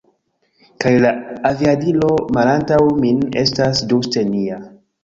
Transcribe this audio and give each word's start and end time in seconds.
Kaj 0.83 0.93
la 1.03 1.11
aviadilo 1.51 2.09
malantaŭ 2.39 2.83
min 3.05 3.25
estas 3.45 3.87
ĝuste 3.95 4.31
nia 4.37 4.65